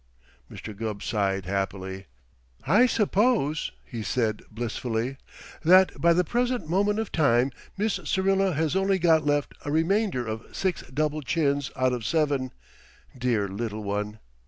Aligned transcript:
Mr. 0.51 0.75
Gubb 0.75 1.03
sighed 1.03 1.45
happily. 1.45 2.07
"I 2.65 2.87
suppose," 2.87 3.71
he 3.85 4.01
said 4.01 4.41
blissfully, 4.49 5.17
"that 5.63 6.01
by 6.01 6.11
the 6.13 6.23
present 6.23 6.67
moment 6.67 6.97
of 6.97 7.11
time 7.11 7.51
Miss 7.77 7.99
Syrilla 8.05 8.53
has 8.55 8.75
only 8.75 8.97
got 8.97 9.27
left 9.27 9.53
a 9.63 9.69
remainder 9.69 10.25
of 10.25 10.55
six 10.55 10.81
double 10.89 11.21
chins 11.21 11.69
out 11.75 11.93
of 11.93 12.03
seven, 12.03 12.51
dear 13.15 13.47
little 13.47 13.83
one!" 13.83 14.17